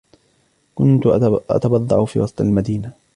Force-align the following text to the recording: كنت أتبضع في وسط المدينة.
كنت 0.75 1.03
أتبضع 1.49 2.05
في 2.05 2.19
وسط 2.19 2.41
المدينة. 2.41 2.91